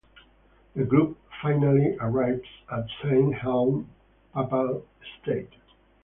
[0.75, 3.87] The group finally arrives at Saint Heim
[4.33, 4.83] Papal
[5.21, 5.51] State.